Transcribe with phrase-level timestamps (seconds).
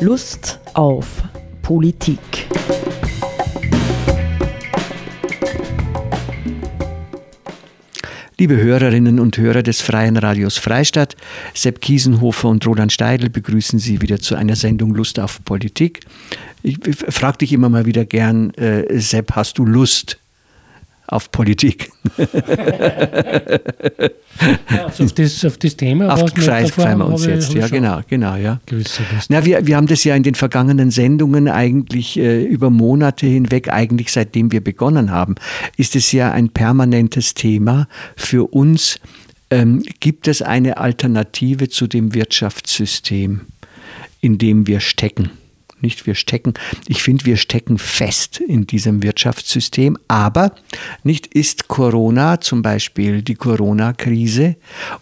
[0.00, 1.24] Lust auf
[1.60, 2.20] Politik.
[8.38, 11.16] Liebe Hörerinnen und Hörer des Freien Radios Freistadt,
[11.52, 16.02] Sepp Kiesenhofer und Roland Steidl begrüßen Sie wieder zu einer Sendung Lust auf Politik.
[16.62, 16.78] Ich,
[17.08, 20.20] frage dich immer mal wieder gern, äh, Sepp, hast du Lust
[21.08, 21.90] auf Politik.
[22.18, 22.26] ja,
[24.84, 26.12] also auf, das, auf das Thema.
[26.12, 27.54] Auf Kreis wir uns jetzt.
[27.54, 28.60] Ja, genau, genau, ja.
[29.28, 33.72] Na, wir, wir haben das ja in den vergangenen Sendungen eigentlich äh, über Monate hinweg,
[33.72, 35.36] eigentlich seitdem wir begonnen haben,
[35.78, 39.00] ist es ja ein permanentes Thema für uns.
[39.50, 43.40] Ähm, gibt es eine Alternative zu dem Wirtschaftssystem,
[44.20, 45.30] in dem wir stecken?
[45.80, 46.54] Nicht wir stecken,
[46.86, 50.52] ich finde, wir stecken fest in diesem Wirtschaftssystem, aber
[51.02, 54.56] nicht ist Corona zum Beispiel die Corona-Krise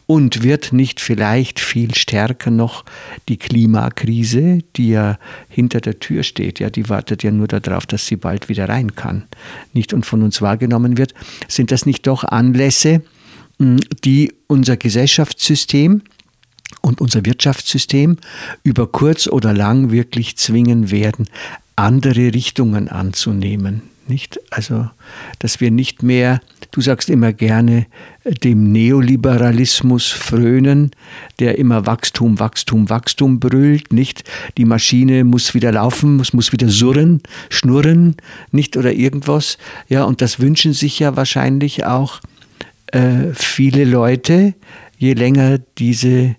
[0.06, 2.84] und wird nicht vielleicht viel stärker noch
[3.28, 8.06] die Klimakrise, die ja hinter der Tür steht, ja, die wartet ja nur darauf, dass
[8.06, 9.24] sie bald wieder rein kann,
[9.72, 9.92] nicht?
[9.92, 11.14] Und von uns wahrgenommen wird,
[11.48, 13.02] sind das nicht doch Anlässe,
[13.58, 16.02] die unser Gesellschaftssystem,
[16.86, 18.16] und unser Wirtschaftssystem
[18.62, 21.28] über kurz oder lang wirklich zwingen werden,
[21.74, 23.82] andere Richtungen anzunehmen.
[24.06, 24.38] Nicht?
[24.50, 24.88] Also,
[25.40, 27.86] dass wir nicht mehr, du sagst immer gerne,
[28.44, 30.92] dem Neoliberalismus frönen,
[31.40, 34.22] der immer Wachstum, Wachstum, Wachstum brüllt, nicht?
[34.56, 37.20] Die Maschine muss wieder laufen, muss, muss wieder surren,
[37.50, 38.16] schnurren,
[38.52, 38.76] nicht?
[38.76, 39.58] Oder irgendwas.
[39.88, 42.20] Ja, und das wünschen sich ja wahrscheinlich auch
[42.92, 44.54] äh, viele Leute,
[44.98, 46.36] je länger diese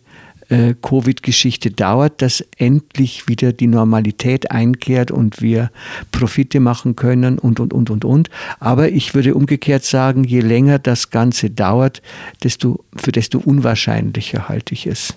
[0.49, 5.71] äh, Covid-Geschichte dauert, dass endlich wieder die Normalität einkehrt und wir
[6.11, 8.29] Profite machen können und, und, und, und, und.
[8.59, 12.01] Aber ich würde umgekehrt sagen, je länger das Ganze dauert,
[12.43, 15.13] desto, für desto unwahrscheinlicher halte ich es,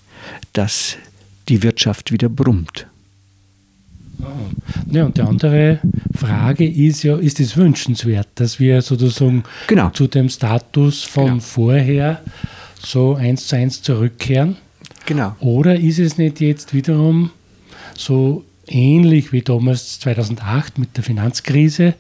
[0.53, 0.97] dass
[1.49, 2.87] die Wirtschaft wieder brummt.
[4.23, 4.27] Ah.
[4.91, 5.79] Ja, und die andere
[6.15, 9.91] Frage ist ja, ist es wünschenswert, dass wir sozusagen genau.
[9.91, 11.41] zu dem Status von genau.
[11.41, 12.21] vorher
[12.79, 14.57] so eins zu eins zurückkehren?
[15.07, 15.35] Genau.
[15.41, 17.31] Oder ist es nicht jetzt wiederum
[17.97, 21.95] so ähnlich wie damals 2008 mit der Finanzkrise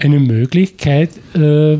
[0.00, 1.78] eine Möglichkeit, äh,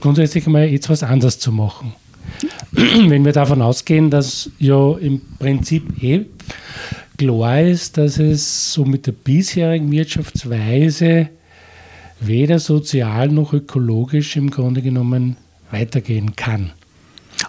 [0.00, 1.94] grundsätzlich mal jetzt was anderes zu machen?
[2.72, 6.26] Wenn wir davon ausgehen, dass ja im Prinzip eh
[7.16, 11.28] klar ist, dass es so mit der bisherigen Wirtschaftsweise
[12.20, 15.36] weder sozial noch ökologisch im Grunde genommen
[15.70, 16.72] weitergehen kann.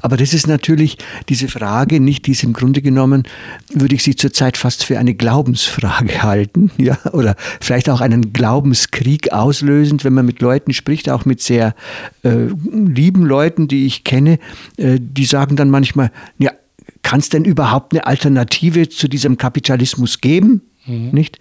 [0.02, 0.98] Aber das ist natürlich
[1.30, 3.24] diese Frage, nicht, die ist im Grunde genommen,
[3.74, 9.32] würde ich sie zurzeit fast für eine Glaubensfrage halten, ja, oder vielleicht auch einen Glaubenskrieg
[9.32, 11.76] auslösend, wenn man mit Leuten spricht, auch mit sehr
[12.24, 14.40] äh, lieben Leuten, die ich kenne,
[14.78, 16.52] äh, die sagen dann manchmal, ja,
[17.04, 20.62] kann es denn überhaupt eine Alternative zu diesem Kapitalismus geben?
[20.88, 21.10] Mhm.
[21.12, 21.40] Nicht?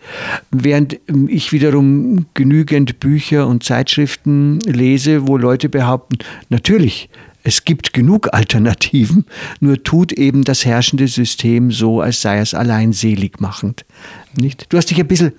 [0.50, 0.98] Während
[1.28, 7.09] ich wiederum genügend Bücher und Zeitschriften lese, wo Leute behaupten, natürlich,
[7.47, 9.27] es gibt genug Alternativen,
[9.60, 13.84] nur tut eben das herrschende System so, als sei es allein selig machend.
[14.37, 14.66] Nicht?
[14.71, 15.32] Du hast dich ein bisschen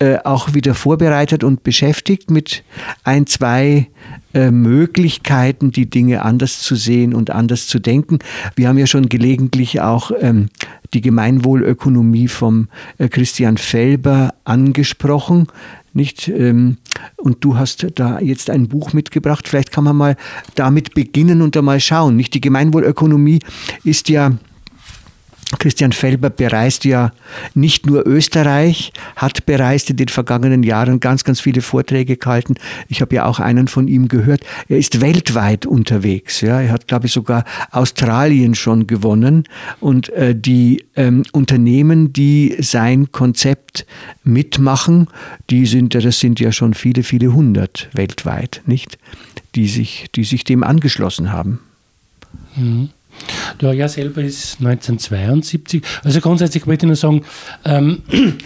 [0.00, 2.64] äh, auch wieder vorbereitet und beschäftigt mit
[3.04, 3.88] ein, zwei
[4.34, 8.18] äh, Möglichkeiten, die Dinge anders zu sehen und anders zu denken.
[8.56, 10.48] Wir haben ja schon gelegentlich auch ähm,
[10.92, 12.68] die Gemeinwohlökonomie vom
[12.98, 15.46] äh, Christian Felber angesprochen
[15.94, 16.28] nicht?
[16.28, 16.76] Ähm,
[17.16, 19.48] und du hast da jetzt ein Buch mitgebracht.
[19.48, 20.16] Vielleicht kann man mal
[20.54, 22.16] damit beginnen und da mal schauen.
[22.16, 22.34] Nicht?
[22.34, 23.40] Die Gemeinwohlökonomie
[23.84, 24.32] ist ja
[25.58, 27.12] Christian Felber bereist ja
[27.54, 32.54] nicht nur Österreich, hat bereist in den vergangenen Jahren ganz, ganz viele Vorträge gehalten.
[32.88, 34.44] Ich habe ja auch einen von ihm gehört.
[34.68, 36.40] Er ist weltweit unterwegs.
[36.40, 36.60] Ja.
[36.60, 39.44] Er hat, glaube ich, sogar Australien schon gewonnen.
[39.80, 43.86] Und äh, die ähm, Unternehmen, die sein Konzept
[44.24, 45.08] mitmachen,
[45.50, 48.98] die sind, das sind ja schon viele, viele hundert weltweit, nicht?
[49.54, 51.60] Die sich, die sich dem angeschlossen haben.
[52.56, 52.90] Mhm.
[53.60, 55.82] Ja selber ist 1972.
[56.02, 57.22] Also grundsätzlich wollte ich nur sagen,
[57.64, 58.02] ähm,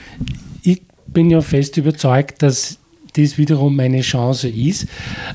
[0.62, 2.78] ich bin ja fest überzeugt, dass
[3.14, 4.86] das wiederum eine Chance ist,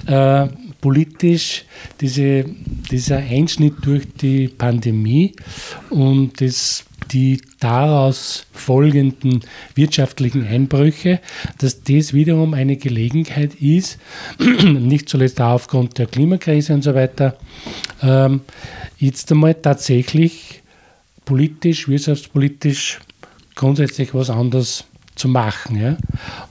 [0.05, 0.47] äh,
[0.79, 1.65] politisch
[1.99, 2.45] diese,
[2.91, 5.33] dieser Einschnitt durch die Pandemie
[5.89, 9.41] und das, die daraus folgenden
[9.75, 11.19] wirtschaftlichen Einbrüche,
[11.57, 13.99] dass das wiederum eine Gelegenheit ist,
[14.63, 17.37] nicht zuletzt auch aufgrund der Klimakrise und so weiter,
[18.01, 18.41] ähm,
[18.97, 20.61] jetzt einmal tatsächlich
[21.25, 22.99] politisch, wirtschaftspolitisch
[23.55, 24.85] grundsätzlich was anderes
[25.15, 25.79] zu machen.
[25.79, 25.97] Ja?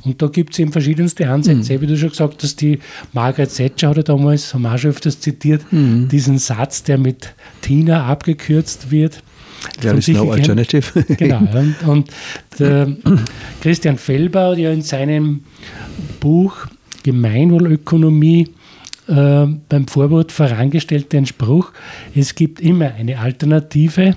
[0.05, 1.75] Und da gibt es eben verschiedenste Ansätze.
[1.75, 1.81] Mhm.
[1.81, 2.79] Wie du schon gesagt hast, die
[3.13, 6.09] Margaret Thatcher hat damals, haben wir auch schon öfters zitiert, mhm.
[6.09, 9.23] diesen Satz, der mit Tina abgekürzt wird.
[9.81, 11.05] There is no alternative.
[11.17, 11.41] genau.
[11.53, 12.11] Und, und
[13.61, 15.41] Christian Felber hat ja in seinem
[16.21, 16.67] Buch
[17.03, 18.49] Gemeinwohlökonomie
[19.11, 21.73] äh, beim Vorwort vorangestellt den Spruch,
[22.15, 24.17] es gibt immer eine Alternative.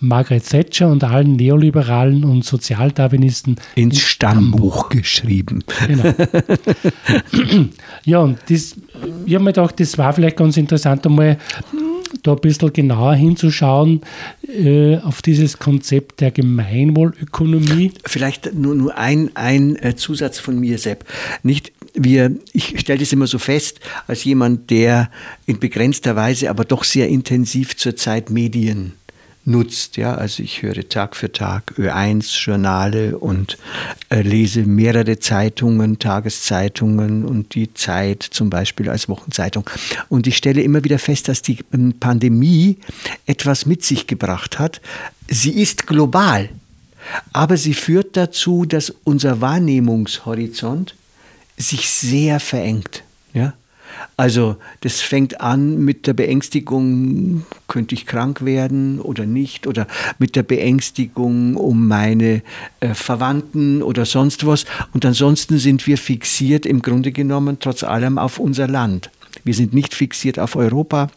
[0.00, 5.62] Margaret Thatcher und allen Neoliberalen und Sozialdarwinisten ins, ins Stammbuch, Stammbuch geschrieben.
[5.86, 6.12] Genau.
[8.04, 8.74] ja, und das,
[9.24, 11.38] ich habe mir gedacht, das war vielleicht ganz interessant, einmal
[12.22, 14.02] da ein bisschen genauer hinzuschauen
[14.46, 17.92] äh, auf dieses Konzept der Gemeinwohlökonomie.
[18.04, 21.04] Vielleicht nur, nur ein, ein äh, Zusatz von mir, Sepp.
[21.42, 25.10] Nicht, wir, ich stelle das immer so fest, als jemand, der
[25.46, 28.92] in begrenzter Weise, aber doch sehr intensiv zurzeit Medien
[29.44, 29.96] nutzt.
[29.96, 33.58] Ja, also ich höre Tag für Tag Ö1 Journale und
[34.10, 39.68] äh, lese mehrere Zeitungen, Tageszeitungen und die Zeit zum Beispiel als Wochenzeitung.
[40.08, 42.78] Und ich stelle immer wieder fest, dass die ähm, Pandemie
[43.26, 44.80] etwas mit sich gebracht hat.
[45.28, 46.48] Sie ist global,
[47.32, 50.94] aber sie führt dazu, dass unser Wahrnehmungshorizont
[51.56, 53.04] sich sehr verengt.
[54.16, 59.86] Also das fängt an mit der Beängstigung, könnte ich krank werden oder nicht, oder
[60.18, 62.42] mit der Beängstigung um meine
[62.80, 64.64] äh, Verwandten oder sonst was.
[64.92, 69.10] Und ansonsten sind wir fixiert im Grunde genommen trotz allem auf unser Land.
[69.44, 71.08] Wir sind nicht fixiert auf Europa,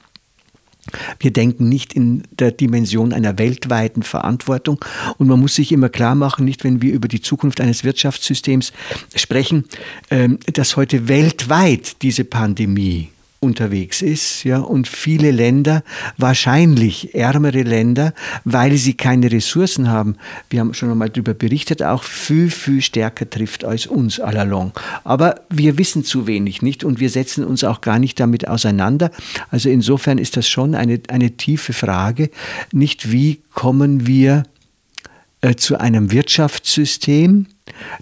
[1.19, 4.83] wir denken nicht in der Dimension einer weltweiten Verantwortung.
[5.17, 8.73] Und man muss sich immer klar machen, nicht wenn wir über die Zukunft eines Wirtschaftssystems
[9.15, 9.65] sprechen,
[10.11, 13.12] ähm, dass heute weltweit diese Pandemie
[13.43, 15.83] unterwegs ist, ja, und viele Länder,
[16.17, 18.13] wahrscheinlich ärmere Länder,
[18.43, 20.15] weil sie keine Ressourcen haben,
[20.49, 24.71] wir haben schon einmal darüber berichtet, auch viel, viel stärker trifft als uns allalong.
[25.03, 26.83] Aber wir wissen zu wenig, nicht?
[26.83, 29.11] Und wir setzen uns auch gar nicht damit auseinander.
[29.51, 32.29] Also insofern ist das schon eine, eine tiefe Frage,
[32.71, 34.43] nicht wie kommen wir
[35.41, 37.47] äh, zu einem Wirtschaftssystem,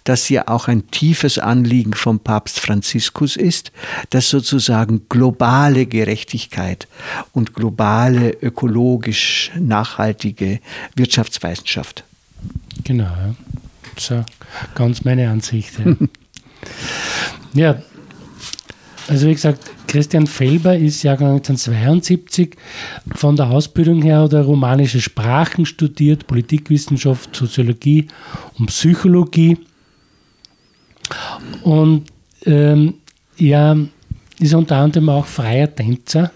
[0.04, 3.72] das ja auch ein tiefes Anliegen vom Papst Franziskus ist,
[4.10, 6.88] dass sozusagen globale Gerechtigkeit
[7.34, 10.60] und globale ökologisch nachhaltige
[10.96, 12.04] Wirtschaftswissenschaft.
[12.84, 13.36] Genau, ja.
[13.98, 14.24] so
[14.76, 15.74] ganz meine Ansicht.
[15.80, 15.96] Ja.
[17.54, 17.82] ja,
[19.12, 22.56] also wie gesagt, Christian Felber ist Jahrgang 1972.
[23.14, 28.08] Von der Ausbildung her hat er romanische Sprachen studiert, Politikwissenschaft, Soziologie
[28.58, 29.58] und Psychologie.
[31.64, 32.06] Und
[32.46, 32.94] ähm,
[33.38, 33.78] er
[34.40, 36.32] ist unter anderem auch freier Tänzer.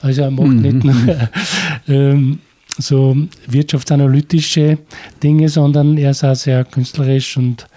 [0.00, 0.62] Also er macht mhm.
[0.62, 1.28] nicht nur
[1.86, 2.40] ähm,
[2.76, 4.78] so wirtschaftsanalytische
[5.22, 7.68] Dinge, sondern er ist auch sehr künstlerisch und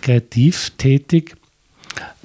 [0.00, 1.36] kreativ tätig.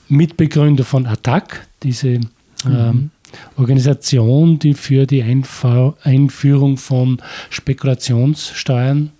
[0.09, 2.21] Mitbegründer von ATTAC, diese mhm.
[2.65, 3.09] ähm,
[3.57, 9.11] Organisation, die für die Einführung von Spekulationssteuern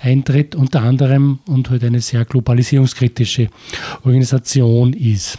[0.00, 3.48] eintritt, unter anderem und halt eine sehr globalisierungskritische
[4.04, 5.38] Organisation ist.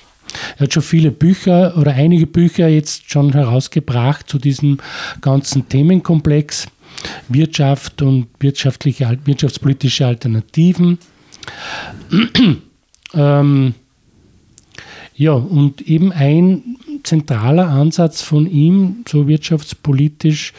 [0.57, 4.79] Er hat schon viele Bücher oder einige Bücher jetzt schon herausgebracht zu diesem
[5.21, 6.67] ganzen Themenkomplex
[7.29, 10.97] Wirtschaft und wirtschaftliche, wirtschaftspolitische Alternativen.
[13.13, 13.73] ähm,
[15.17, 20.53] ja, und eben ein zentraler Ansatz von ihm, so wirtschaftspolitisch,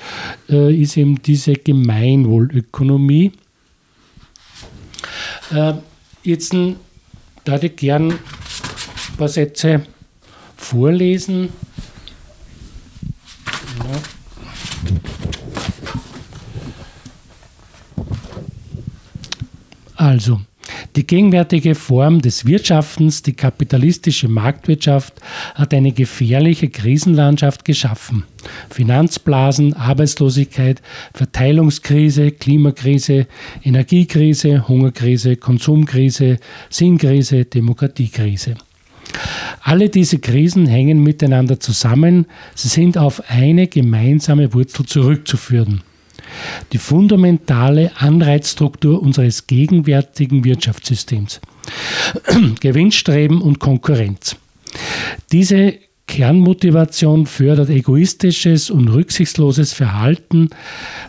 [0.49, 3.31] äh, ist eben diese Gemeinwohlökonomie.
[5.53, 5.75] Äh,
[6.25, 8.19] jetzt würde ich gern ein
[9.17, 9.87] paar Sätze
[10.57, 11.50] vorlesen.
[13.79, 14.00] Ja.
[19.95, 20.41] Also,
[20.97, 25.14] die gegenwärtige Form des Wirtschaftens, die kapitalistische Marktwirtschaft,
[25.54, 28.25] hat eine gefährliche Krisenlandschaft geschaffen.
[28.71, 30.83] Finanzblasen, Arbeitslosigkeit,
[31.14, 33.26] Verteilungskrise, Klimakrise,
[33.62, 36.38] Energiekrise, Hungerkrise, Konsumkrise,
[36.71, 38.54] Sinnkrise, Demokratiekrise.
[39.62, 45.83] Alle diese Krisen hängen miteinander zusammen, sie sind auf eine gemeinsame Wurzel zurückzuführen
[46.73, 51.40] die fundamentale Anreizstruktur unseres gegenwärtigen Wirtschaftssystems.
[52.61, 54.37] Gewinnstreben und Konkurrenz.
[55.32, 55.75] Diese
[56.08, 60.49] Kernmotivation fördert egoistisches und rücksichtsloses Verhalten,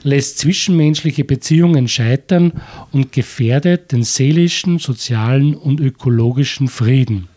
[0.03, 2.51] lässt zwischenmenschliche Beziehungen scheitern
[2.91, 7.29] und gefährdet den seelischen, sozialen und ökologischen Frieden.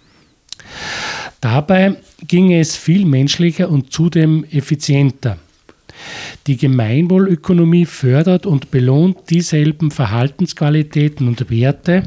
[1.40, 1.96] Dabei
[2.26, 5.38] ginge es viel menschlicher und zudem effizienter.
[6.46, 12.04] Die Gemeinwohlökonomie fördert und belohnt dieselben Verhaltensqualitäten und Werte,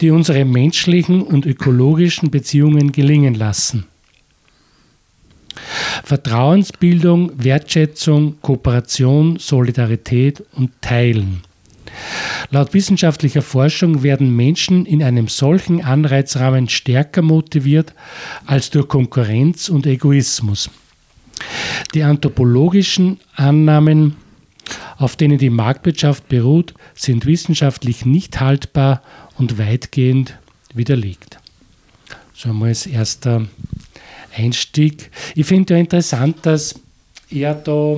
[0.00, 3.86] die unsere menschlichen und ökologischen Beziehungen gelingen lassen.
[6.04, 11.42] Vertrauensbildung, Wertschätzung, Kooperation, Solidarität und Teilen.
[12.50, 17.92] Laut wissenschaftlicher Forschung werden Menschen in einem solchen Anreizrahmen stärker motiviert
[18.46, 20.70] als durch Konkurrenz und Egoismus.
[21.94, 24.16] Die anthropologischen Annahmen,
[24.96, 29.02] auf denen die Marktwirtschaft beruht, sind wissenschaftlich nicht haltbar
[29.36, 30.38] und weitgehend
[30.74, 31.38] widerlegt.
[32.34, 33.46] So einmal als erster
[34.36, 35.10] Einstieg.
[35.34, 36.74] Ich finde ja interessant, dass
[37.30, 37.96] er da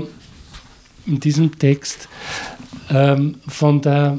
[1.06, 2.09] in diesem Text
[2.90, 4.18] ähm, von der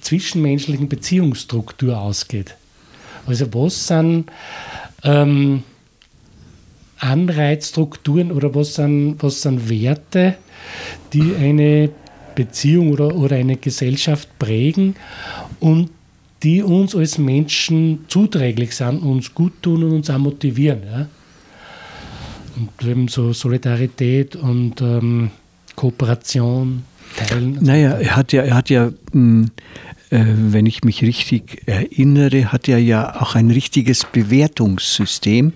[0.00, 2.54] zwischenmenschlichen Beziehungsstruktur ausgeht.
[3.26, 4.30] Also was sind
[5.02, 5.62] ähm,
[6.98, 10.36] Anreizstrukturen oder was sind, was sind Werte,
[11.12, 11.90] die eine
[12.34, 14.96] Beziehung oder, oder eine Gesellschaft prägen
[15.60, 15.90] und
[16.42, 20.82] die uns als Menschen zuträglich sind, uns gut tun und uns auch motivieren.
[20.84, 21.08] Ja?
[22.56, 25.30] Und eben so Solidarität und ähm,
[25.74, 26.84] Kooperation,
[27.16, 27.58] Teilen.
[27.60, 29.48] Naja, er hat ja, er hat ja mh, äh,
[30.10, 35.52] wenn ich mich richtig erinnere, hat er ja auch ein richtiges Bewertungssystem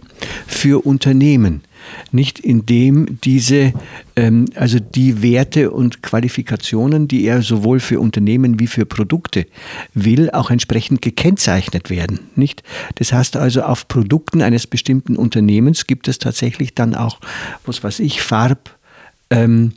[0.47, 1.63] für Unternehmen.
[2.13, 3.73] Nicht indem diese,
[4.15, 9.47] ähm, also die Werte und Qualifikationen, die er sowohl für Unternehmen wie für Produkte
[9.95, 12.21] will, auch entsprechend gekennzeichnet werden.
[12.37, 12.63] Nicht?
[12.97, 17.19] Das heißt also, auf Produkten eines bestimmten Unternehmens gibt es tatsächlich dann auch,
[17.65, 18.77] was weiß ich, Farb,
[19.31, 19.73] ähm,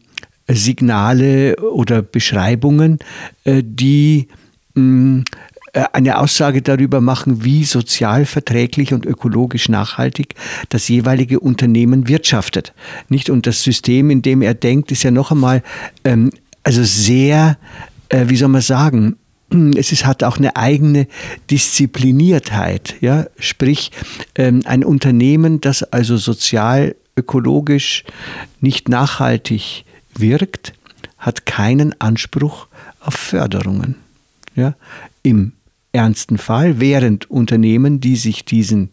[0.48, 3.00] Signale oder Beschreibungen,
[3.46, 4.44] äh, die äh,
[4.75, 10.36] eine Aussage darüber machen, wie sozial verträglich und ökologisch nachhaltig
[10.70, 12.74] das jeweilige Unternehmen wirtschaftet.
[13.10, 13.29] Nicht?
[13.29, 15.63] Und das System, in dem er denkt, ist ja noch einmal
[16.05, 16.29] ähm,
[16.63, 17.58] also sehr,
[18.10, 19.17] äh, wie soll man sagen,
[19.77, 21.08] es ist, hat auch eine eigene
[21.51, 22.96] Diszipliniertheit.
[23.01, 23.27] Ja?
[23.38, 23.91] Sprich,
[24.36, 28.03] ähm, ein Unternehmen, das also sozial, ökologisch
[28.60, 29.86] nicht nachhaltig
[30.17, 30.74] wirkt,
[31.17, 32.67] hat keinen Anspruch
[33.00, 34.04] auf Förderungen.
[34.55, 34.75] Ja?
[35.24, 35.53] Im
[35.91, 38.89] ernsten Fall, während Unternehmen, die sich diesen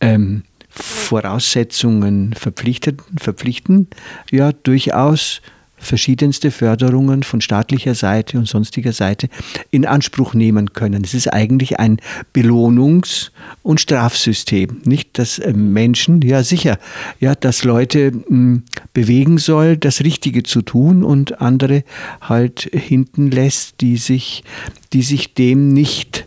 [0.00, 3.88] ähm, Voraussetzungen verpflichten, verpflichten,
[4.30, 5.42] ja durchaus
[5.80, 9.28] verschiedenste Förderungen von staatlicher Seite und sonstiger Seite
[9.70, 11.02] in Anspruch nehmen können.
[11.02, 12.00] Es ist eigentlich ein
[12.34, 13.30] Belohnungs-
[13.62, 16.78] und Strafsystem, nicht dass äh, Menschen, ja sicher,
[17.18, 21.82] ja, dass Leute mh, hm, bewegen soll, das Richtige zu tun und andere
[22.20, 24.44] halt hinten lässt, die sich,
[24.92, 26.26] die sich dem nicht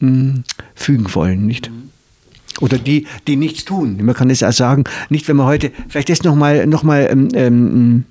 [0.00, 1.70] mh, hm, fügen wollen, nicht?
[2.60, 3.98] oder die, die nichts tun.
[4.02, 7.28] Man kann es auch sagen, nicht wenn man heute, vielleicht das nochmal noch mal, ähm,
[7.34, 8.04] ähm,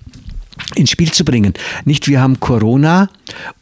[0.75, 1.53] ins Spiel zu bringen.
[1.85, 3.09] Nicht, wir haben Corona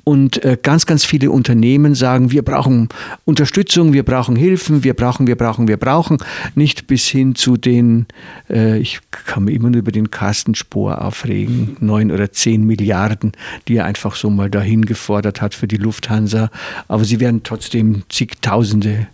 [0.04, 2.90] und äh, ganz, ganz viele Unternehmen sagen, wir brauchen
[3.26, 6.18] Unterstützung, wir brauchen Hilfen, wir brauchen, wir brauchen, wir brauchen.
[6.54, 8.06] Nicht bis hin zu den,
[8.50, 13.32] äh, ich kann mich immer nur über den Carsten Spohr aufregen, neun oder zehn Milliarden,
[13.68, 16.50] die er einfach so mal dahin gefordert hat für die Lufthansa.
[16.88, 19.08] Aber sie werden trotzdem zigtausende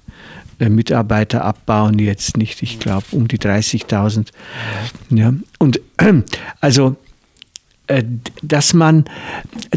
[0.59, 4.27] äh, Mitarbeiter abbauen jetzt nicht, ich glaube um die 30.000.
[5.09, 5.33] Ja.
[5.57, 5.79] Und
[6.61, 6.97] also
[8.41, 9.05] dass man,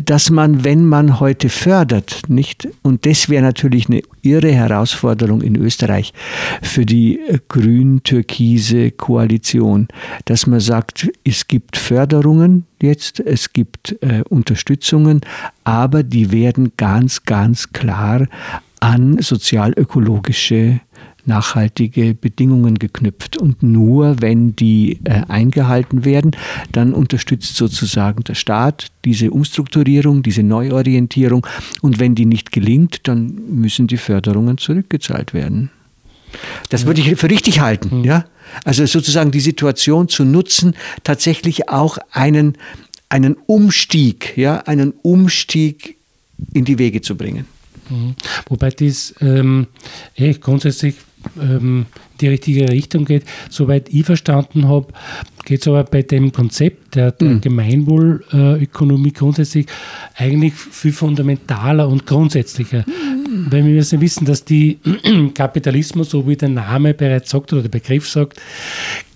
[0.04, 5.56] dass man, wenn man heute fördert, nicht, und das wäre natürlich eine irre Herausforderung in
[5.56, 6.12] Österreich
[6.62, 9.88] für die äh, grün-türkise Koalition,
[10.24, 15.20] dass man sagt, es gibt Förderungen jetzt, es gibt äh, Unterstützungen,
[15.64, 18.26] aber die werden ganz, ganz klar
[18.80, 20.80] an sozialökologische
[21.26, 23.36] nachhaltige Bedingungen geknüpft.
[23.36, 26.32] Und nur wenn die äh, eingehalten werden,
[26.72, 31.46] dann unterstützt sozusagen der Staat diese Umstrukturierung, diese Neuorientierung.
[31.82, 35.70] Und wenn die nicht gelingt, dann müssen die Förderungen zurückgezahlt werden.
[36.68, 37.98] Das würde ich für richtig halten.
[37.98, 38.04] Mhm.
[38.04, 38.24] Ja?
[38.64, 42.58] Also sozusagen die Situation zu nutzen, tatsächlich auch einen,
[43.08, 45.96] einen Umstieg, ja, einen Umstieg
[46.52, 47.46] in die Wege zu bringen.
[47.90, 48.14] Mhm.
[48.48, 49.66] Wobei das ähm,
[50.16, 50.94] eh grundsätzlich
[51.40, 51.86] ähm,
[52.20, 53.24] die richtige Richtung geht.
[53.50, 54.88] Soweit ich verstanden habe,
[55.44, 57.40] geht es aber bei dem Konzept der, der mhm.
[57.40, 59.66] Gemeinwohlökonomie grundsätzlich
[60.16, 62.84] eigentlich viel fundamentaler und grundsätzlicher.
[62.86, 63.46] Mhm.
[63.50, 64.78] Weil wir müssen wissen, dass die
[65.34, 68.40] Kapitalismus, so wie der Name bereits sagt oder der Begriff sagt,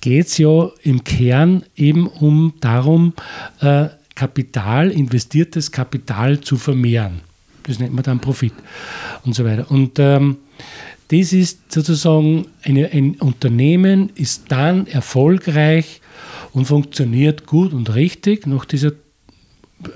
[0.00, 3.15] geht es ja im Kern eben um darum,
[3.61, 7.21] äh, Kapital, investiertes Kapital zu vermehren.
[7.62, 8.55] Das nennt man dann Profit
[9.25, 9.71] und so weiter.
[9.71, 10.38] Und ähm,
[11.09, 16.00] das ist sozusagen eine, ein Unternehmen ist dann erfolgreich
[16.53, 18.93] und funktioniert gut und richtig nach dieser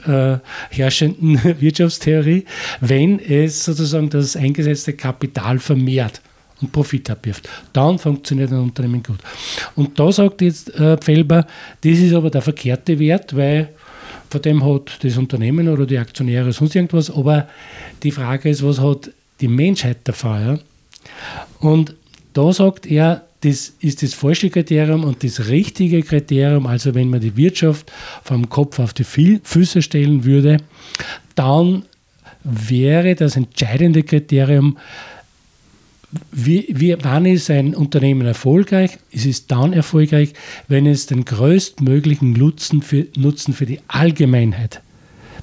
[0.07, 0.39] äh,
[0.71, 2.45] herrschenden Wirtschaftstheorie,
[2.81, 6.23] wenn es sozusagen das eingesetzte Kapital vermehrt.
[6.61, 7.49] und Profit abwirft.
[7.73, 9.19] Dann funktioniert ein Unternehmen gut.
[9.75, 11.47] Und da sagt jetzt äh, Felber,
[11.81, 13.71] das ist aber der verkehrte Wert, weil
[14.31, 17.49] von dem hat das Unternehmen oder die Aktionäre sonst irgendwas, aber
[18.03, 20.41] die Frage ist, was hat die Menschheit davon?
[20.41, 20.59] Ja?
[21.61, 21.95] Und
[22.33, 27.21] da sagt er, das ist das falsche Kriterium und das richtige Kriterium, also wenn man
[27.21, 27.91] die Wirtschaft
[28.23, 30.59] vom Kopf auf die Füße stellen würde,
[31.35, 31.85] dann
[32.45, 34.79] wäre das entscheidende Kriterium,
[36.31, 38.99] wie, wie, wann ist ein Unternehmen erfolgreich?
[39.11, 40.35] Es ist dann erfolgreich,
[40.69, 44.83] wenn es den größtmöglichen Nutzen für, Nutzen für die Allgemeinheit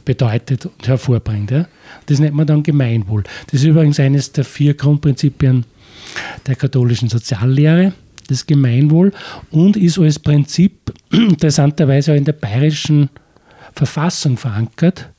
[0.05, 1.51] bedeutet und hervorbringt.
[1.51, 1.67] Ja?
[2.05, 3.23] Das nennt man dann Gemeinwohl.
[3.51, 5.65] Das ist übrigens eines der vier Grundprinzipien
[6.47, 7.93] der katholischen Soziallehre,
[8.27, 9.11] das Gemeinwohl,
[9.51, 13.09] und ist als Prinzip interessanterweise auch in der bayerischen
[13.73, 15.09] Verfassung verankert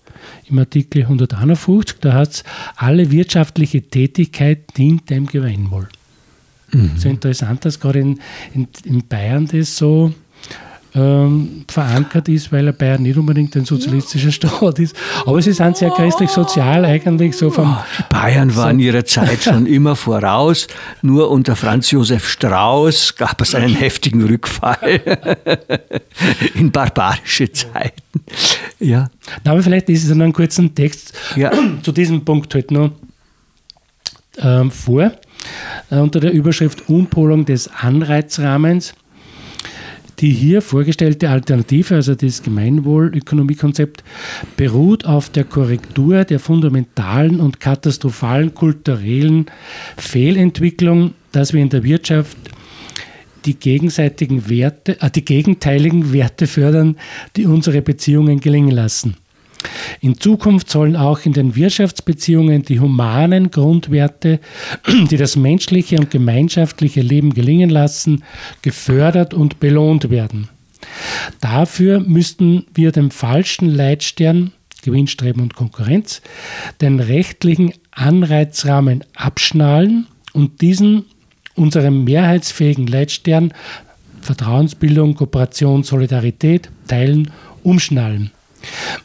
[0.47, 2.45] im Artikel 151, da hat es,
[2.77, 5.89] alle wirtschaftliche Tätigkeit dient dem Gemeinwohl.
[6.73, 6.93] Mhm.
[6.97, 8.21] So interessant, dass gerade in,
[8.55, 10.13] in, in Bayern das so
[10.95, 14.97] ähm, verankert ist, weil Bayern nicht unbedingt ein sozialistischer Staat ist.
[15.25, 17.77] Aber sie sind sehr christlich-sozial eigentlich so vom.
[17.99, 20.67] Die Bayern waren so ihrer Zeit schon immer voraus.
[21.03, 25.01] Nur unter Franz Josef Strauß gab es einen heftigen Rückfall
[26.55, 28.03] in barbarische Zeiten.
[28.79, 29.11] Ja.
[29.45, 31.53] aber vielleicht ist es dann einen kurzen Text ja.
[31.83, 32.91] zu diesem Punkt halt noch
[34.39, 35.13] ähm, vor.
[35.91, 38.95] Äh, unter der Überschrift Umpolung des Anreizrahmens
[40.21, 44.05] die hier vorgestellte Alternative, also das Gemeinwohlökonomiekonzept,
[44.57, 49.47] beruht auf der Korrektur der fundamentalen und katastrophalen kulturellen
[49.97, 52.37] Fehlentwicklung, dass wir in der Wirtschaft
[53.47, 56.97] die gegenseitigen Werte, äh, die gegenteiligen Werte fördern,
[57.37, 59.17] die unsere Beziehungen gelingen lassen.
[60.01, 64.41] In Zukunft sollen auch in den Wirtschaftsbeziehungen die humanen Grundwerte,
[65.11, 68.25] die das menschliche und gemeinschaftliche Leben gelingen lassen,
[68.63, 70.49] gefördert und belohnt werden.
[71.41, 74.53] Dafür müssten wir dem falschen Leitstern
[74.83, 76.23] Gewinnstreben und Konkurrenz
[76.81, 81.05] den rechtlichen Anreizrahmen abschnallen und diesen
[81.55, 83.53] unserem mehrheitsfähigen Leitstern
[84.23, 87.31] Vertrauensbildung, Kooperation, Solidarität, Teilen,
[87.63, 88.31] umschnallen.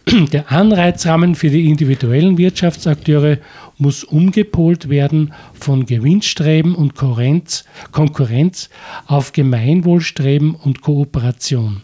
[0.32, 3.40] Der Anreizrahmen für die individuellen Wirtschaftsakteure
[3.78, 8.70] muss umgepolt werden von Gewinnstreben und Konkurrenz
[9.08, 11.84] auf Gemeinwohlstreben und Kooperation.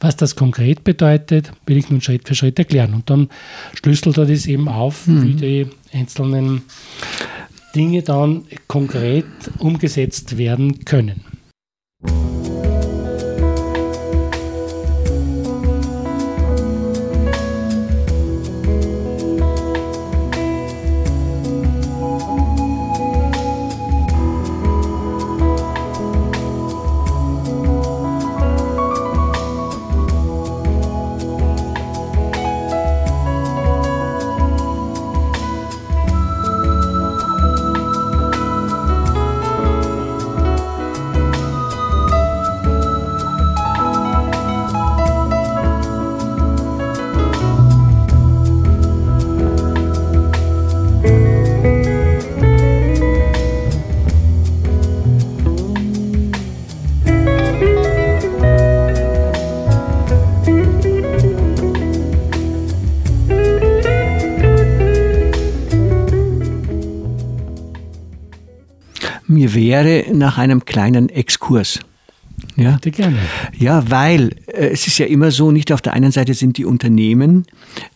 [0.00, 2.94] Was das konkret bedeutet, will ich nun Schritt für Schritt erklären.
[2.94, 3.28] Und dann
[3.74, 5.22] schlüsselt er das eben auf, mhm.
[5.22, 6.62] wie die einzelnen
[7.74, 9.26] Dinge dann konkret
[9.58, 11.24] umgesetzt werden können.
[69.52, 71.80] Wäre nach einem kleinen Exkurs.
[72.56, 72.78] Ja.
[73.58, 76.64] Ja, weil äh, es ist ja immer so, nicht auf der einen Seite sind die
[76.64, 77.46] Unternehmen,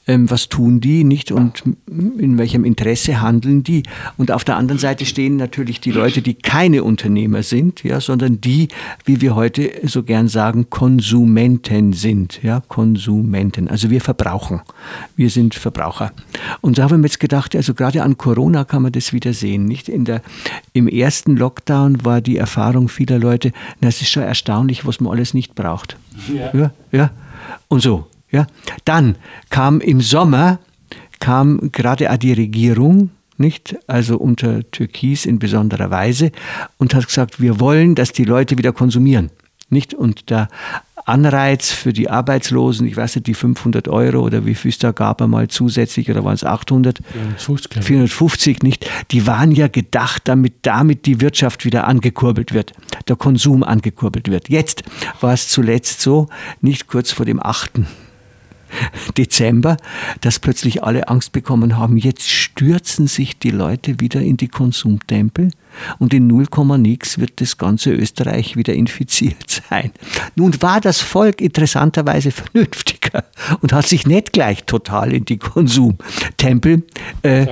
[0.09, 3.83] ähm, was tun die nicht und in welchem Interesse handeln die.
[4.17, 8.41] Und auf der anderen Seite stehen natürlich die Leute, die keine Unternehmer sind, ja, sondern
[8.41, 8.69] die,
[9.05, 13.69] wie wir heute so gern sagen, Konsumenten sind, ja, Konsumenten.
[13.69, 14.63] Also wir verbrauchen.
[15.15, 16.13] Wir sind Verbraucher.
[16.63, 19.67] Und da haben wir jetzt gedacht, also gerade an Corona kann man das wieder sehen,
[19.67, 19.89] nicht?
[19.89, 20.23] In der,
[20.73, 25.13] Im ersten Lockdown war die Erfahrung vieler Leute, na, es ist schon erstaunlich, was man
[25.13, 25.97] alles nicht braucht.
[26.35, 26.51] Ja.
[26.59, 27.11] ja, ja.
[27.69, 28.07] Und so.
[28.31, 28.47] Ja.
[28.85, 29.17] Dann
[29.51, 30.59] kam im Sommer,
[31.21, 33.77] kam gerade auch die Regierung, nicht?
[33.87, 36.33] Also unter Türkis in besonderer Weise
[36.77, 39.31] und hat gesagt, wir wollen, dass die Leute wieder konsumieren.
[39.71, 39.95] Nicht?
[39.95, 40.49] Und der
[41.05, 44.93] Anreiz für die Arbeitslosen, ich weiß nicht, die 500 Euro oder wie viel es da
[44.93, 46.99] gab einmal zusätzlich oder waren es 800?
[47.37, 48.91] 450, 450 nicht.
[49.11, 52.73] Die waren ja gedacht, damit, damit die Wirtschaft wieder angekurbelt wird,
[53.09, 54.51] der Konsum angekurbelt wird.
[54.51, 54.83] Jetzt
[55.21, 56.29] war es zuletzt so,
[56.61, 57.81] nicht kurz vor dem 8
[59.17, 59.77] Dezember,
[60.21, 65.51] dass plötzlich alle Angst bekommen haben, jetzt stürzen sich die Leute wieder in die Konsumtempel
[65.99, 66.47] und in 0,
[66.79, 69.93] nix wird das ganze Österreich wieder infiziert sein.
[70.35, 73.25] Nun war das Volk interessanterweise vernünftiger
[73.61, 76.83] und hat sich nicht gleich total in die Konsumtempel
[77.23, 77.47] äh,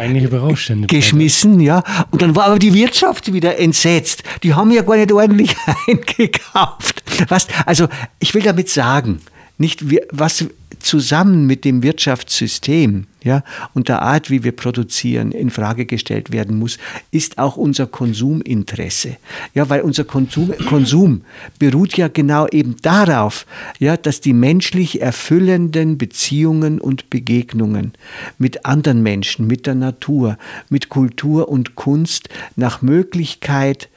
[0.86, 1.82] geschmissen, ja.
[2.10, 4.22] Und dann war aber die Wirtschaft wieder entsetzt.
[4.42, 7.02] Die haben ja gar nicht ordentlich eingekauft.
[7.28, 7.46] Was?
[7.64, 9.20] Also ich will damit sagen,
[9.58, 10.46] nicht was
[10.86, 13.42] zusammen mit dem Wirtschaftssystem ja,
[13.74, 16.78] und der Art, wie wir produzieren, in Frage gestellt werden muss,
[17.10, 19.16] ist auch unser Konsuminteresse.
[19.52, 21.22] Ja, weil unser Konsum, Konsum
[21.58, 23.44] beruht ja genau eben darauf,
[23.80, 27.92] ja, dass die menschlich erfüllenden Beziehungen und Begegnungen
[28.38, 33.88] mit anderen Menschen, mit der Natur, mit Kultur und Kunst nach Möglichkeit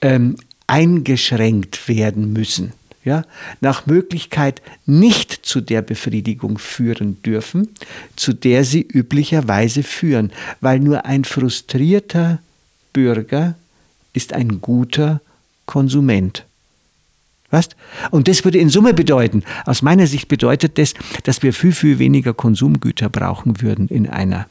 [0.00, 2.72] ähm, eingeschränkt werden müssen
[3.04, 3.24] ja,
[3.60, 7.68] nach Möglichkeit nicht zu der Befriedigung führen dürfen,
[8.16, 12.38] zu der sie üblicherweise führen, weil nur ein frustrierter
[12.92, 13.54] Bürger
[14.12, 15.20] ist ein guter
[15.66, 16.44] Konsument.
[17.50, 17.68] Was?
[18.10, 21.98] Und das würde in Summe bedeuten, aus meiner Sicht bedeutet das, dass wir viel, viel
[21.98, 24.46] weniger Konsumgüter brauchen würden in einer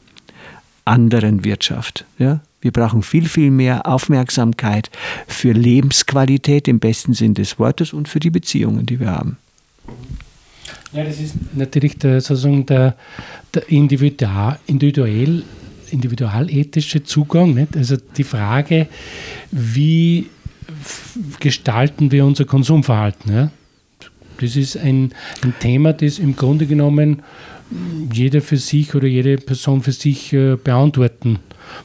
[0.84, 2.04] anderen Wirtschaft.
[2.18, 2.40] Ja?
[2.60, 4.90] Wir brauchen viel, viel mehr Aufmerksamkeit
[5.26, 9.36] für Lebensqualität im besten Sinn des Wortes und für die Beziehungen, die wir haben.
[10.92, 12.96] Ja, das ist natürlich der, sozusagen der,
[13.54, 15.42] der individual, individuell,
[15.90, 17.54] individualethische Zugang.
[17.54, 17.76] Nicht?
[17.76, 18.86] Also die Frage,
[19.50, 20.28] wie
[21.40, 23.32] gestalten wir unser Konsumverhalten?
[23.32, 23.50] Ja?
[24.40, 27.22] Das ist ein, ein Thema, das im Grunde genommen
[28.12, 31.38] jeder für sich oder jede Person für sich äh, beantworten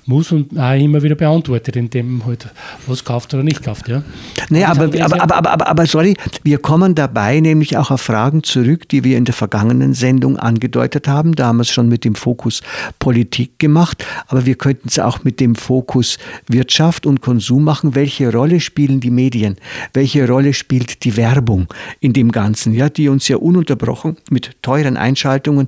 [0.06, 2.48] muss und auch immer wieder beantwortet, indem halt
[2.86, 3.88] was kauft oder nicht kauft.
[3.88, 4.04] Ja.
[4.50, 8.44] Naja, aber, aber, aber, aber, aber, aber sorry, wir kommen dabei nämlich auch auf Fragen
[8.44, 11.36] zurück, die wir in der vergangenen Sendung angedeutet haben.
[11.36, 12.62] Da haben wir es schon mit dem Fokus
[13.00, 17.96] Politik gemacht, aber wir könnten es auch mit dem Fokus Wirtschaft und Konsum machen.
[17.96, 19.58] Welche Rolle spielen die Medien?
[19.94, 21.68] Welche Rolle spielt die Werbung
[22.00, 25.68] in dem Ganzen, ja, die uns ja ununterbrochen mit teuren Einschaltungen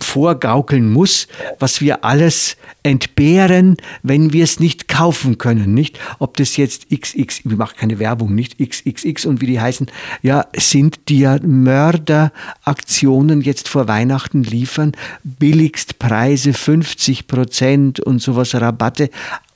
[0.00, 1.28] vorgaukeln muss,
[1.58, 5.98] was wir alles entbehren, wenn wir es nicht kaufen können, nicht?
[6.18, 9.86] Ob das jetzt XX, ich mache keine Werbung, nicht XXX und wie die heißen,
[10.22, 18.54] ja, sind die ja Mörderaktionen jetzt vor Weihnachten liefern, billigst Preise 50 Prozent und sowas
[18.54, 19.10] Rabatte,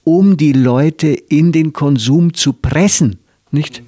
[0.05, 3.19] um die Leute in den Konsum zu pressen,
[3.51, 3.83] nicht?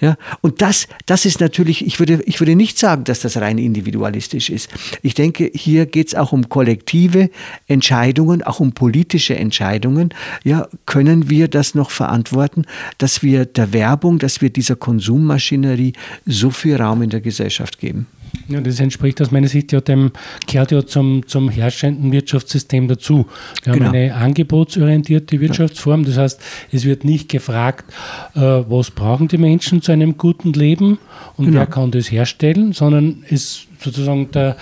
[0.00, 3.58] Ja, und das, das ist natürlich, ich würde, ich würde nicht sagen, dass das rein
[3.58, 4.68] individualistisch ist.
[5.02, 7.30] Ich denke, hier geht es auch um kollektive
[7.68, 10.12] Entscheidungen, auch um politische Entscheidungen.
[10.42, 12.64] Ja, können wir das noch verantworten,
[12.98, 15.92] dass wir der Werbung, dass wir dieser Konsummaschinerie
[16.26, 18.06] so viel Raum in der Gesellschaft geben?
[18.48, 20.12] Ja, das entspricht aus meiner Sicht ja dem,
[20.46, 23.26] gehört ja zum, zum herrschenden Wirtschaftssystem dazu.
[23.62, 23.86] Wir genau.
[23.86, 26.40] haben eine angebotsorientierte Wirtschaftsform, das heißt,
[26.72, 27.92] es wird nicht gefragt,
[28.34, 30.98] äh, was brauchen die Menschen zu einem guten Leben
[31.36, 31.60] und genau.
[31.60, 34.56] wer kann das herstellen, sondern es sozusagen der,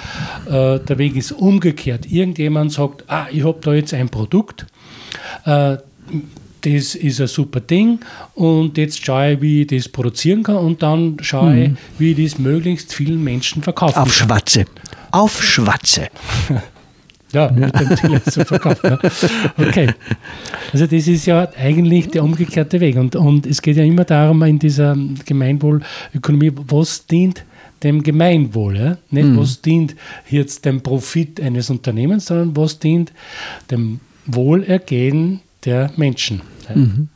[0.46, 2.10] äh, der Weg ist umgekehrt.
[2.10, 4.66] Irgendjemand sagt, ah, ich habe da jetzt ein Produkt,
[5.44, 5.76] äh,
[6.62, 8.00] das ist ein super Ding
[8.34, 11.62] und jetzt schaue ich, wie ich das produzieren kann und dann schaue mhm.
[11.62, 14.28] ich, wie ich das möglichst vielen Menschen verkaufen Auf kann.
[14.28, 14.64] Schwatze.
[15.10, 16.08] Auf Schwatze.
[17.32, 18.98] ja, mit dem Ziel zu verkaufen.
[19.58, 19.92] Okay.
[20.72, 24.42] Also das ist ja eigentlich der umgekehrte Weg und, und es geht ja immer darum,
[24.42, 27.44] in dieser Gemeinwohlökonomie, was dient
[27.82, 28.76] dem Gemeinwohl.
[28.76, 28.98] Ja?
[29.10, 29.38] Nicht mhm.
[29.38, 29.96] was dient
[30.30, 33.12] jetzt dem Profit eines Unternehmens, sondern was dient
[33.70, 36.42] dem Wohlergehen der Menschen.
[36.74, 37.08] Mhm.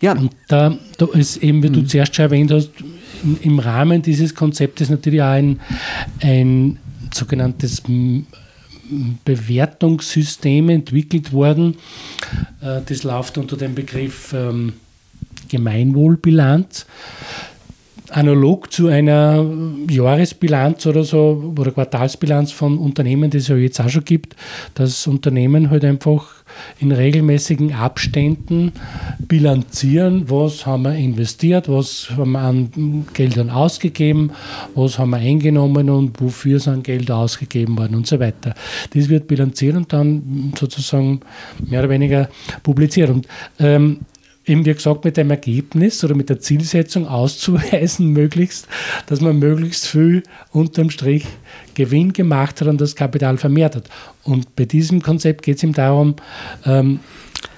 [0.00, 0.12] Ja.
[0.12, 1.88] Und da, da ist eben, wie du mhm.
[1.88, 2.70] zuerst schon erwähnt hast,
[3.42, 5.60] im Rahmen dieses Konzeptes natürlich auch ein,
[6.20, 6.78] ein
[7.12, 7.82] sogenanntes
[9.24, 11.76] Bewertungssystem entwickelt worden.
[12.60, 14.72] Äh, das läuft unter dem Begriff ähm,
[15.48, 16.86] Gemeinwohlbilanz
[18.10, 19.44] analog zu einer
[19.88, 24.36] Jahresbilanz oder so oder Quartalsbilanz von Unternehmen, die es ja jetzt auch schon gibt,
[24.74, 26.40] dass Unternehmen halt einfach
[26.78, 28.72] in regelmäßigen Abständen
[29.18, 34.32] bilanzieren, was haben wir investiert, was haben wir an Geldern ausgegeben,
[34.74, 38.54] was haben wir eingenommen und wofür sind Gelder ausgegeben worden und so weiter.
[38.92, 41.20] Das wird bilanziert und dann sozusagen
[41.64, 42.28] mehr oder weniger
[42.62, 43.10] publiziert.
[43.10, 43.26] Und
[43.58, 44.00] ähm,
[44.50, 48.66] eben wie gesagt, mit dem Ergebnis oder mit der Zielsetzung auszuweisen, möglichst,
[49.06, 51.24] dass man möglichst viel unterm Strich
[51.74, 53.88] Gewinn gemacht hat und das Kapital vermehrt hat.
[54.24, 56.16] Und bei diesem Konzept geht es ihm darum,
[56.66, 57.00] ähm,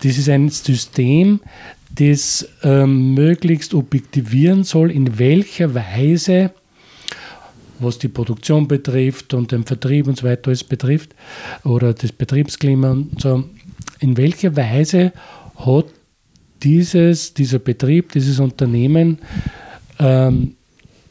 [0.03, 1.41] das ist ein System,
[1.95, 6.53] das ähm, möglichst objektivieren soll, in welcher Weise
[7.79, 11.17] was die Produktion betrifft und den Vertrieb und so weiter alles betrifft
[11.65, 13.45] oder das Betriebsklima und so.
[13.99, 15.13] In welcher Weise
[15.57, 15.87] hat
[16.62, 19.18] dieses, dieser Betrieb, dieses Unternehmen
[19.98, 20.55] ähm,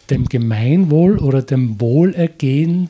[0.09, 2.89] dem Gemeinwohl oder dem Wohlergehen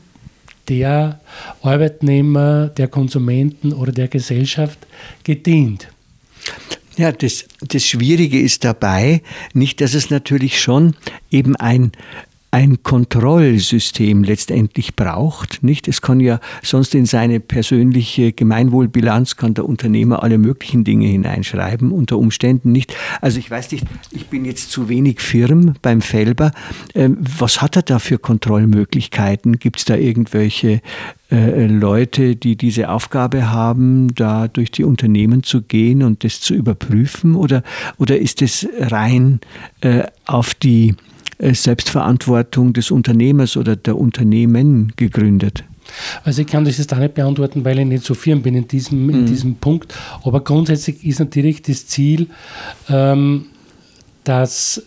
[0.68, 1.20] der
[1.62, 4.78] Arbeitnehmer, der Konsumenten oder der Gesellschaft
[5.24, 5.88] gedient?
[6.96, 9.22] Ja, das, das Schwierige ist dabei,
[9.54, 10.94] nicht, dass es natürlich schon
[11.30, 11.92] eben ein
[12.52, 15.62] ein Kontrollsystem letztendlich braucht.
[15.62, 15.88] Nicht?
[15.88, 21.90] Es kann ja sonst in seine persönliche Gemeinwohlbilanz kann der Unternehmer alle möglichen Dinge hineinschreiben,
[21.90, 22.94] unter Umständen nicht.
[23.22, 26.52] Also ich weiß nicht, ich bin jetzt zu wenig firm beim Felber.
[26.94, 29.58] Ähm, was hat er da für Kontrollmöglichkeiten?
[29.58, 30.82] Gibt es da irgendwelche
[31.30, 36.52] äh, Leute, die diese Aufgabe haben, da durch die Unternehmen zu gehen und das zu
[36.52, 37.34] überprüfen?
[37.34, 37.62] Oder,
[37.96, 39.40] oder ist es rein
[39.80, 40.96] äh, auf die
[41.42, 45.64] Selbstverantwortung des Unternehmers oder der Unternehmen gegründet?
[46.24, 48.68] Also ich kann das jetzt auch nicht beantworten, weil ich nicht so firm bin in
[48.68, 49.26] diesem, in mhm.
[49.26, 49.94] diesem Punkt.
[50.22, 52.28] Aber grundsätzlich ist natürlich das Ziel,
[52.88, 53.46] ähm,
[54.24, 54.82] dass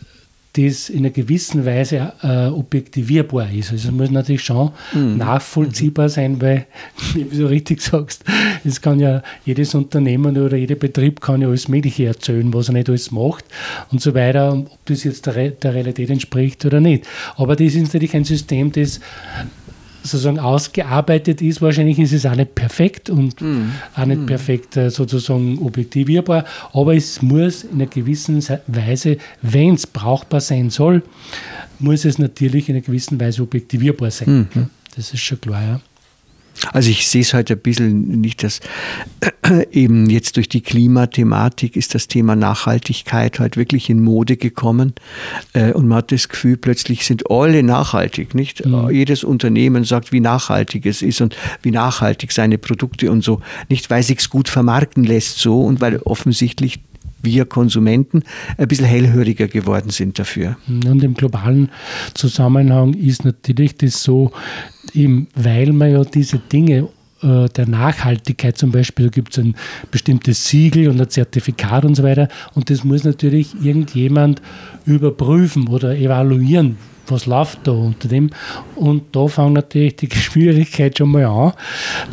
[0.58, 3.72] das in einer gewissen Weise äh, objektivierbar ist.
[3.72, 5.18] Also es muss natürlich schon mhm.
[5.18, 6.65] nachvollziehbar sein, weil,
[7.13, 8.24] wie du richtig sagst,
[8.63, 12.74] es kann ja jedes Unternehmen oder jeder Betrieb kann ja alles Mögliche erzählen, was er
[12.74, 13.46] nicht alles macht
[13.91, 17.06] und so weiter, ob das jetzt der, der Realität entspricht oder nicht.
[17.36, 19.00] Aber das ist natürlich ein System, das
[20.06, 21.62] sozusagen ausgearbeitet ist.
[21.62, 23.72] Wahrscheinlich ist es auch nicht perfekt und mhm.
[23.96, 24.26] auch nicht mhm.
[24.26, 30.70] perfekt äh, sozusagen objektivierbar, aber es muss in einer gewissen Weise, wenn es brauchbar sein
[30.70, 31.04] soll,
[31.80, 34.48] muss es natürlich in einer gewissen Weise objektivierbar sein.
[34.54, 34.70] Mhm.
[34.96, 35.82] Das ist schon klar, ja.
[36.72, 38.60] Also ich sehe es heute ein bisschen nicht, dass
[39.72, 44.94] eben jetzt durch die Klimathematik ist das Thema Nachhaltigkeit halt wirklich in Mode gekommen
[45.54, 48.65] äh, und man hat das Gefühl, plötzlich sind alle nachhaltig, nicht?
[48.65, 48.89] Mhm.
[48.89, 53.89] Jedes Unternehmen sagt, wie nachhaltig es ist und wie nachhaltig seine Produkte und so, nicht
[53.89, 56.80] weil sich's gut vermarkten lässt so und weil offensichtlich
[57.21, 58.23] wir Konsumenten
[58.58, 60.58] ein bisschen hellhöriger geworden sind dafür.
[60.67, 61.69] Und im globalen
[62.13, 64.32] Zusammenhang ist natürlich das so,
[64.93, 66.88] eben weil man ja diese Dinge
[67.25, 69.55] äh, der Nachhaltigkeit zum Beispiel, da gibt es ein
[69.89, 72.27] bestimmtes Siegel und ein Zertifikat und so weiter.
[72.53, 74.41] Und das muss natürlich irgendjemand
[74.85, 78.29] überprüfen oder evaluieren, was läuft da unter dem.
[78.75, 81.53] Und da fängt natürlich die Schwierigkeit schon mal an,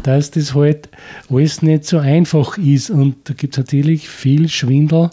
[0.02, 0.88] dass das halt
[1.30, 2.90] alles nicht so einfach ist.
[2.90, 5.10] Und da gibt es natürlich viel Schwindel,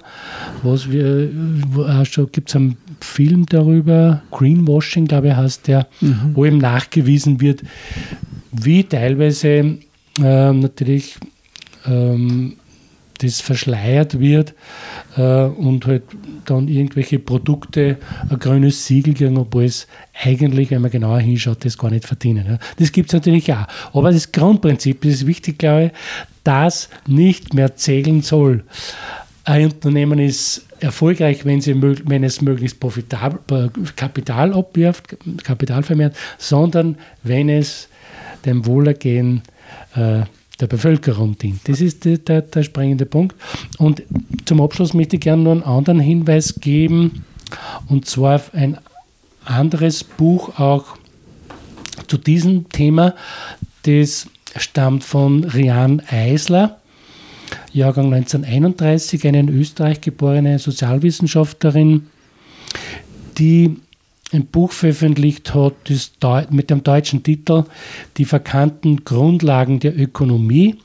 [0.63, 1.29] was wir
[1.77, 6.31] auch schon gibt es einen Film darüber, Greenwashing, glaube ich, heißt der, mhm.
[6.33, 7.61] wo eben nachgewiesen wird,
[8.51, 9.77] wie teilweise
[10.23, 11.17] äh, natürlich
[11.85, 12.57] ähm,
[13.19, 14.53] das verschleiert wird
[15.17, 16.03] äh, und halt
[16.45, 17.97] dann irgendwelche Produkte
[18.29, 22.45] ein grünes Siegel kriegen, obwohl es eigentlich, wenn man genauer hinschaut, das gar nicht verdienen.
[22.47, 22.59] Ja.
[22.77, 23.67] Das gibt es natürlich auch.
[23.93, 25.91] Aber das Grundprinzip das ist wichtig, glaube ich,
[26.43, 28.63] dass nicht mehr zählen soll.
[29.43, 36.97] Ein Unternehmen ist erfolgreich, wenn, sie, wenn es möglichst profitabel, Kapital abwirft, Kapital vermehrt, sondern
[37.23, 37.89] wenn es
[38.45, 39.58] dem Wohlergehen äh,
[39.95, 41.67] der Bevölkerung dient.
[41.67, 43.35] Das ist der, der, der springende Punkt.
[43.77, 44.03] Und
[44.45, 47.25] zum Abschluss möchte ich gerne noch einen anderen Hinweis geben,
[47.87, 48.77] und zwar ein
[49.45, 50.85] anderes Buch auch
[52.07, 53.15] zu diesem Thema.
[53.83, 56.79] Das stammt von Rian Eisler,
[57.71, 62.07] Jahrgang 1931, eine in Österreich geborene Sozialwissenschaftlerin,
[63.37, 63.77] die
[64.31, 66.11] ein Buch veröffentlicht hat das
[66.51, 67.63] mit dem deutschen Titel
[68.17, 70.75] Die verkannten Grundlagen der Ökonomie.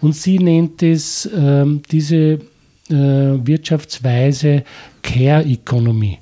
[0.00, 2.38] Und sie nennt es äh, diese äh,
[2.90, 4.64] Wirtschaftsweise
[5.02, 6.18] Care Economy.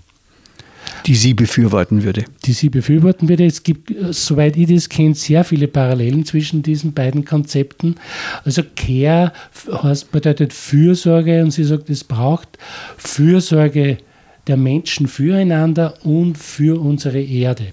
[1.06, 2.24] Die sie befürworten würde.
[2.44, 3.44] Die sie befürworten würde.
[3.44, 7.96] Es gibt, äh, soweit ich das kenne, sehr viele Parallelen zwischen diesen beiden Konzepten.
[8.44, 9.32] Also Care
[9.70, 12.58] heißt, bedeutet Fürsorge und sie sagt, es braucht
[12.96, 13.98] Fürsorge
[14.46, 17.68] der Menschen füreinander und für unsere Erde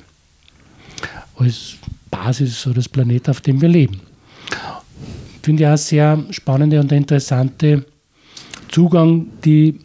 [1.36, 1.76] als
[2.12, 4.02] Basis oder das Planet, auf dem wir leben.
[5.42, 7.86] Finde ich auch sehr spannende und interessante
[8.68, 9.28] Zugang.
[9.44, 9.80] Die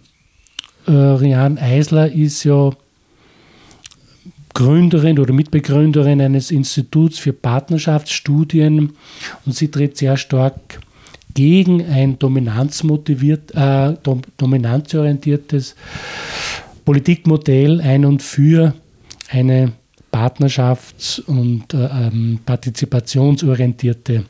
[0.86, 2.70] äh, Rian Eisler ist ja
[4.52, 8.92] Gründerin oder Mitbegründerin eines Instituts für Partnerschaftsstudien
[9.46, 10.80] und sie tritt sehr stark
[11.34, 13.94] gegen ein dominanzmotiviert, äh,
[14.36, 15.74] dominanzorientiertes
[16.84, 18.74] Politikmodell ein und für
[19.30, 19.72] eine
[20.12, 24.24] partnerschafts- und äh, ähm, partizipationsorientierte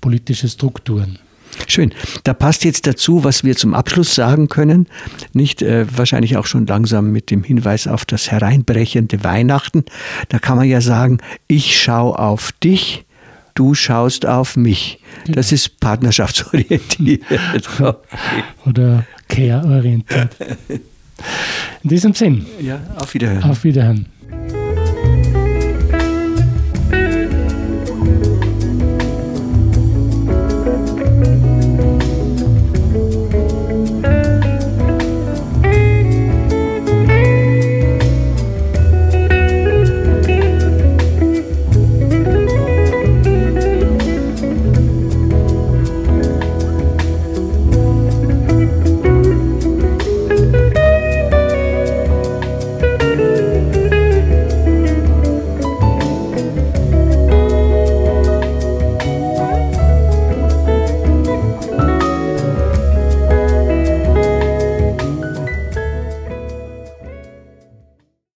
[0.00, 1.18] politische Strukturen.
[1.66, 1.92] Schön.
[2.24, 4.86] Da passt jetzt dazu, was wir zum Abschluss sagen können.
[5.32, 9.84] Nicht äh, wahrscheinlich auch schon langsam mit dem Hinweis auf das hereinbrechende Weihnachten.
[10.28, 13.04] Da kann man ja sagen, ich schaue auf dich,
[13.54, 15.00] du schaust auf mich.
[15.24, 15.36] Genau.
[15.36, 17.22] Das ist partnerschaftsorientiert.
[18.66, 20.36] Oder care-orientiert.
[21.82, 22.46] In diesem Sinn.
[22.60, 23.50] Ja, auf Wiederhören.
[23.50, 24.06] Auf Wiederhören.